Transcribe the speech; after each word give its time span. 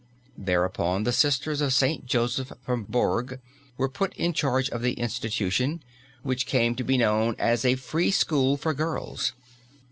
Thereupon 0.39 1.03
the 1.03 1.11
Sisters 1.13 1.61
of 1.61 1.73
St. 1.75 2.07
Joseph 2.07 2.53
from 2.65 2.85
Bourg 2.85 3.39
were 3.77 3.87
put 3.87 4.15
in 4.15 4.33
charge 4.33 4.67
of 4.71 4.81
the 4.81 4.93
institution, 4.93 5.83
which 6.23 6.47
came 6.47 6.73
to 6.77 6.83
be 6.83 6.97
known 6.97 7.35
as 7.37 7.63
a 7.63 7.75
"Free 7.75 8.09
School 8.09 8.57
for 8.57 8.73
Girls." 8.73 9.33